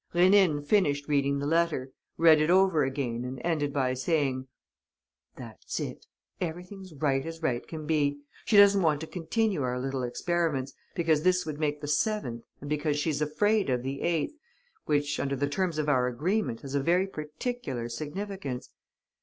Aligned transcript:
Rénine 0.15 0.65
finished 0.65 1.07
reading 1.07 1.37
the 1.37 1.45
letter, 1.45 1.91
read 2.17 2.41
it 2.41 2.49
over 2.49 2.83
again 2.83 3.23
and 3.23 3.39
ended 3.43 3.71
by 3.71 3.93
saying: 3.93 4.47
"That's 5.35 5.79
it. 5.79 6.07
Everything's 6.39 6.91
right 6.95 7.23
as 7.23 7.43
right 7.43 7.67
can 7.67 7.85
be. 7.85 8.17
She 8.45 8.57
doesn't 8.57 8.81
want 8.81 9.01
to 9.01 9.05
continue 9.05 9.61
our 9.61 9.79
little 9.79 10.01
experiments, 10.01 10.73
because 10.95 11.21
this 11.21 11.45
would 11.45 11.59
make 11.59 11.81
the 11.81 11.87
seventh 11.87 12.41
and 12.61 12.67
because 12.67 12.97
she's 12.97 13.21
afraid 13.21 13.69
of 13.69 13.83
the 13.83 14.01
eighth, 14.01 14.33
which 14.85 15.19
under 15.19 15.35
the 15.35 15.45
terms 15.47 15.77
of 15.77 15.87
our 15.87 16.07
agreement 16.07 16.61
has 16.61 16.73
a 16.73 16.81
very 16.81 17.05
particular 17.05 17.87
significance. 17.87 18.71